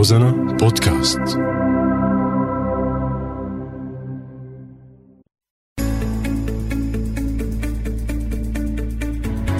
روزانا 0.00 0.30
بودكاست. 0.30 1.20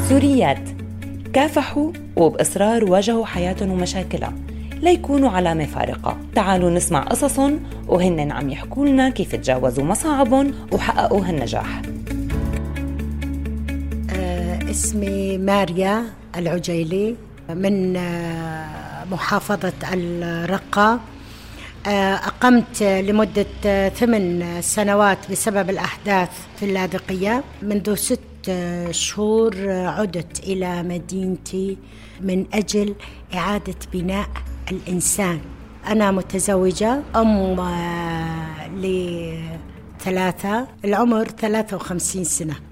سوريات. 0.09 0.59
كافحوا 1.33 1.93
وبإصرار 2.17 2.85
واجهوا 2.85 3.27
حياتهم 3.27 3.71
ومشاكلها. 3.71 4.33
ليكونوا 4.83 5.31
علامة 5.31 5.67
فارقة. 5.67 6.17
تعالوا 6.35 6.71
نسمع 6.71 7.01
قصصهم 7.01 7.61
وهن 7.89 8.33
عم 8.33 8.51
يحكوا 8.51 8.87
لنا 8.87 9.11
كيف 9.11 9.35
تجاوزوا 9.35 9.85
مصاعبهم 9.85 10.55
وحققوا 10.73 11.25
هالنجاح. 11.25 11.83
آه، 14.17 14.71
اسمي 14.71 15.39
ماريا 15.39 16.05
العجيلي 16.37 17.17
من 17.55 17.97
آه، 17.97 18.80
محافظة 19.11 19.73
الرقة. 19.93 21.01
آه، 21.87 22.15
أقمت 22.15 22.83
لمدة 22.83 23.89
ثمان 23.89 24.59
سنوات 24.63 25.31
بسبب 25.31 25.71
الأحداث 25.71 26.29
في 26.57 26.65
اللاذقية. 26.65 27.45
منذ 27.63 27.95
ست 27.95 28.21
شهور 28.91 29.71
عدت 29.71 30.41
إلى 30.41 30.83
مدينتي 30.83 31.79
من 32.21 32.47
أجل 32.55 32.95
إعادة 33.35 33.75
بناء 33.93 34.29
الإنسان. 34.71 35.41
أنا 35.87 36.11
متزوجة 36.11 37.03
أم 37.17 37.61
آه، 37.61 38.69
لثلاثة 38.69 40.67
العمر 40.85 41.25
53 41.29 42.25
سنة. 42.25 42.70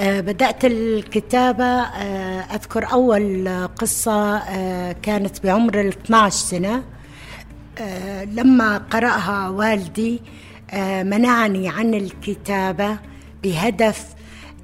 بدأت 0.00 0.64
الكتابة 0.64 1.64
آه، 1.64 2.40
أذكر 2.40 2.92
أول 2.92 3.48
قصة 3.78 4.36
آه، 4.36 4.92
كانت 4.92 5.42
بعمر 5.46 5.80
ال 5.80 5.88
12 5.88 6.30
سنة. 6.36 6.84
آه، 7.78 8.24
لما 8.24 8.78
قرأها 8.78 9.48
والدي 9.48 10.22
آه، 10.70 11.02
منعني 11.02 11.68
عن 11.68 11.94
الكتابة 11.94 12.98
بهدف 13.42 14.06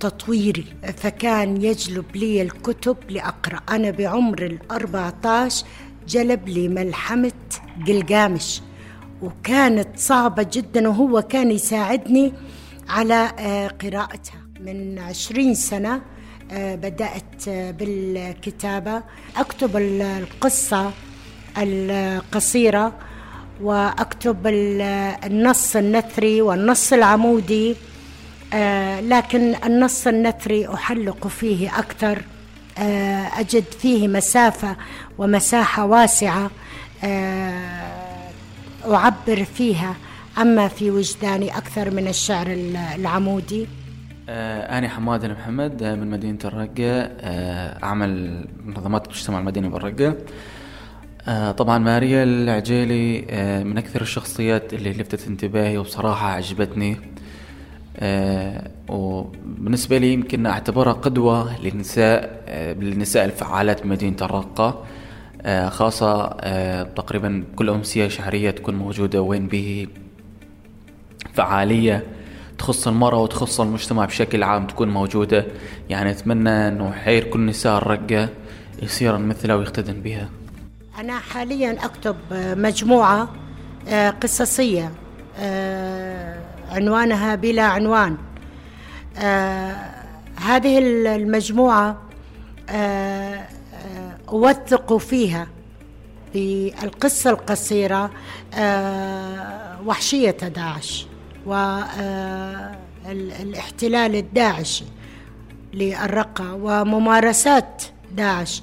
تطويري. 0.00 0.64
فكان 0.96 1.62
يجلب 1.62 2.16
لي 2.16 2.42
الكتب 2.42 2.96
لأقرأ. 3.08 3.60
أنا 3.70 3.90
بعمر 3.90 4.46
الأربعة 4.46 5.14
عشر 5.24 5.66
جلب 6.08 6.48
لي 6.48 6.68
ملحمة 6.68 7.32
قلقامش 7.86 8.62
وكانت 9.22 9.88
صعبة 9.98 10.46
جدا 10.52 10.88
وهو 10.88 11.22
كان 11.22 11.50
يساعدني 11.50 12.32
على 12.88 13.32
آه، 13.38 13.68
قراءتها. 13.68 14.45
من 14.60 14.98
عشرين 14.98 15.54
سنة 15.54 16.00
آه، 16.52 16.74
بدأت 16.74 17.48
آه، 17.48 17.70
بالكتابة. 17.70 19.02
أكتب 19.36 19.76
ال- 19.76 20.02
القصة 20.02 20.90
القصيرة 21.58 22.92
وأكتب 23.62 24.46
ال- 24.46 24.80
النص 25.24 25.76
النثري 25.76 26.42
والنص 26.42 26.92
العمودي 26.92 27.76
آه، 28.54 29.00
لكن 29.00 29.54
النص 29.64 30.06
النثري 30.06 30.68
أحلق 30.74 31.26
فيه 31.26 31.78
أكثر 31.78 32.22
أجد 33.38 33.64
فيه 33.80 34.08
مسافة 34.08 34.76
ومساحة 35.18 35.84
واسعة 35.86 36.50
أعبر 38.86 39.44
فيها 39.44 39.94
عما 40.36 40.68
في 40.68 40.90
وجداني 40.90 41.56
أكثر 41.58 41.90
من 41.90 42.08
الشعر 42.08 42.46
ال- 42.46 42.76
العمودي. 42.76 43.66
أنا 44.28 44.88
حماد 44.88 45.24
محمد 45.26 45.82
آه، 45.82 45.94
من 45.94 46.10
مدينة 46.10 46.38
الرقة 46.44 47.00
آه، 47.20 47.84
أعمل 47.84 48.44
منظمات 48.64 49.04
المجتمع 49.06 49.38
المدني 49.38 49.68
بالرقة. 49.68 50.14
آه، 51.28 51.50
طبعا 51.52 51.78
ماريا 51.78 52.22
العجيلي 52.24 53.26
آه، 53.30 53.62
من 53.62 53.78
أكثر 53.78 54.00
الشخصيات 54.00 54.74
اللي 54.74 54.90
لفتت 54.92 55.26
انتباهي 55.28 55.78
وبصراحة 55.78 56.28
عجبتني. 56.28 56.96
آه، 57.96 58.70
وبالنسبة 58.88 59.98
لي 59.98 60.12
يمكن 60.12 60.46
أعتبرها 60.46 60.92
قدوة 60.92 61.60
للنساء 61.62 62.42
آه، 62.48 62.72
للنساء 62.72 63.24
الفعالات 63.24 63.82
بمدينة 63.82 64.16
الرقة. 64.22 64.84
آه، 65.42 65.68
خاصة 65.68 66.22
آه، 66.40 66.82
تقريبا 66.82 67.44
كل 67.56 67.70
أمسية 67.70 68.08
شهرية 68.08 68.50
تكون 68.50 68.74
موجودة 68.74 69.22
وين 69.22 69.48
به 69.48 69.86
فعالية. 71.34 72.04
تخص 72.58 72.88
المرأة 72.88 73.22
وتخص 73.22 73.60
المجتمع 73.60 74.04
بشكل 74.04 74.42
عام 74.42 74.66
تكون 74.66 74.88
موجودة. 74.88 75.46
يعني 75.88 76.10
أتمنى 76.10 76.68
أنه 76.68 76.92
حير 76.92 77.24
كل 77.24 77.46
نساء 77.46 77.78
الرقة 77.78 78.28
يصيرن 78.82 79.20
مثلها 79.20 79.56
ويقتدن 79.56 80.00
بها. 80.00 80.28
أنا 81.00 81.18
حاليا 81.18 81.84
أكتب 81.84 82.16
مجموعة 82.32 83.28
آه، 83.88 84.10
قصصية 84.10 84.92
آه، 85.38 86.38
عنوانها 86.70 87.34
بلا 87.34 87.62
عنوان. 87.62 88.16
آه، 89.18 89.76
هذه 90.36 90.78
المجموعة 91.16 92.02
أوثق 94.28 94.96
فيها 94.96 95.46
بالقصة 96.34 97.30
القصيرة 97.30 98.10
وحشية 99.86 100.30
داعش. 100.30 101.06
والاحتلال 103.06 104.16
الداعشي 104.16 104.84
للرقة 105.74 106.54
وممارسات 106.54 107.82
داعش 108.12 108.62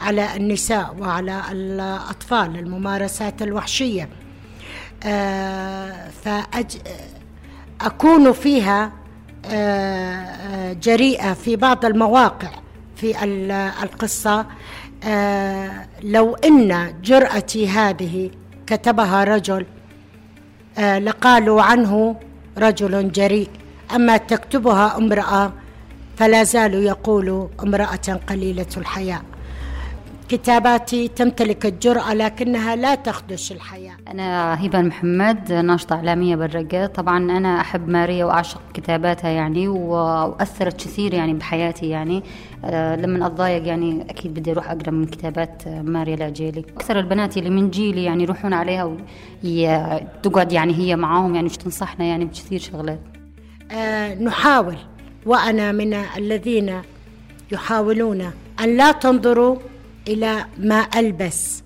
على 0.00 0.36
النساء 0.36 0.96
وعلى 0.98 1.42
الأطفال 1.52 2.56
الممارسات 2.58 3.42
الوحشية. 3.42 4.08
آه، 5.04 6.08
فأج... 6.24 6.76
أكون 7.80 8.32
فيها 8.32 8.92
آه، 9.46 9.50
آه، 9.54 10.72
جريئة 10.72 11.32
في 11.32 11.56
بعض 11.56 11.84
المواقع 11.84 12.50
في 12.96 13.24
ال- 13.24 13.50
القصة. 13.82 14.46
آه، 15.04 15.86
لو 16.02 16.34
إن 16.34 16.94
جرأتي 17.02 17.68
هذه 17.68 18.30
كتبها 18.66 19.24
رجل 19.24 19.60
آه، 19.60 19.71
لقالوا 20.78 21.62
عنه 21.62 22.16
رجل 22.58 23.12
جريء. 23.12 23.48
أما 23.94 24.16
تكتبها 24.16 24.96
امرأة 24.96 25.52
فلا 26.16 26.42
زالوا 26.44 26.80
يقولوا 26.80 27.48
امرأة 27.62 28.20
قليلة 28.28 28.66
الحياء. 28.76 29.22
كتاباتي 30.28 31.08
تمتلك 31.08 31.66
الجرأة 31.66 32.14
لكنها 32.14 32.76
لا 32.76 32.94
تخدش 32.94 33.52
الحياة. 33.52 33.96
أنا 34.08 34.54
هبة 34.66 34.80
محمد 34.80 35.52
ناشطة 35.52 35.96
إعلامية 35.96 36.36
بالرقة. 36.36 36.86
طبعا 36.86 37.18
أنا 37.18 37.60
أحب 37.60 37.88
ماريا 37.88 38.24
وأعشق 38.24 38.60
كتاباتها 38.74 39.30
يعني 39.30 39.68
وأثرت 39.68 40.76
كثير 40.76 41.14
يعني 41.14 41.34
بحياتي 41.34 41.88
يعني. 41.88 42.22
آه، 42.64 42.96
لما 42.96 43.26
أتضايق 43.26 43.66
يعني 43.66 44.02
أكيد 44.10 44.34
بدي 44.34 44.52
أروح 44.52 44.70
أقرأ 44.70 44.90
من 44.90 45.04
كتابات 45.04 45.68
ماريا 45.68 46.14
العجيلي 46.14 46.64
أكثر 46.76 46.98
البنات 46.98 47.36
اللي 47.36 47.50
من 47.50 47.70
جيلي 47.70 48.04
يعني 48.04 48.22
يروحون 48.22 48.52
عليها 48.52 48.96
وتقعد 49.44 50.52
يعني 50.52 50.74
هي 50.74 50.96
معاهم 50.96 51.34
يعني 51.34 51.48
تنصحنا 51.48 52.04
يعني 52.04 52.24
بكثير 52.24 52.60
شغلات. 52.60 53.00
آه، 53.72 54.14
نحاول 54.14 54.76
وأنا 55.26 55.72
من 55.72 55.94
الذين 55.94 56.82
يحاولون 57.52 58.30
أن 58.60 58.76
لا 58.76 58.92
تنظروا 58.92 59.56
إلى 60.08 60.46
ما 60.58 60.86
ألبس. 60.96 61.62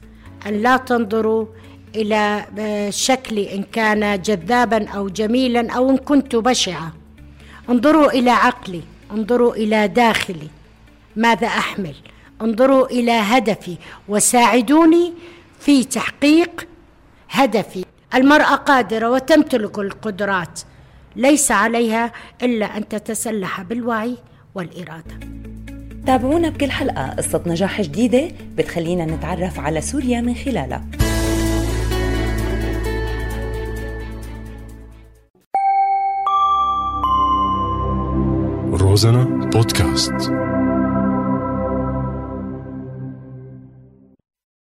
أن 0.46 0.62
لا 0.62 0.76
تنظروا 0.76 1.46
إلى 1.94 2.46
آه، 2.58 2.90
شكلي 2.90 3.54
إن 3.54 3.62
كان 3.62 4.22
جذابا 4.22 4.88
أو 4.88 5.08
جميلا 5.08 5.72
أو 5.72 5.90
إن 5.90 5.96
كنت 5.96 6.36
بشعة. 6.36 6.92
انظروا 7.68 8.10
إلى 8.10 8.30
عقلي 8.30 8.82
انظروا 9.10 9.54
إلى 9.54 9.88
داخلي. 9.88 10.48
ماذا 11.16 11.46
أحمل؟ 11.46 11.94
انظروا 12.42 12.86
إلى 12.86 13.12
هدفي. 13.12 13.76
وساعدوني 14.08 15.12
في 15.60 15.84
تحقيق 15.84 16.68
هدفي. 17.30 17.84
المرأة 18.14 18.54
قادرة 18.54 19.10
وتمتلك 19.10 19.78
القدرات. 19.78 20.60
ليس 21.16 21.50
عليها 21.50 22.12
إلا 22.42 22.76
أن 22.76 22.88
تتسلح 22.88 23.62
بالوعي 23.62 24.16
والإرادة. 24.54 25.45
تابعونا 26.06 26.48
بكل 26.48 26.70
حلقة. 26.70 27.10
قصة 27.10 27.42
نجاح 27.46 27.80
جديدة 27.80 28.28
بتخلينا 28.56 29.04
نتعرف 29.04 29.60
على 29.60 29.80
سوريا 29.80 30.20
من 30.20 30.34
خلالها. 30.34 30.84
روزانا 38.72 39.50
بودكاست. 39.52 40.45